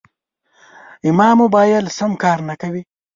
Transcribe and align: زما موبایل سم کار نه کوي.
زما 1.05 1.27
موبایل 1.41 1.85
سم 1.97 2.11
کار 2.23 2.39
نه 2.49 2.55
کوي. 2.61 2.81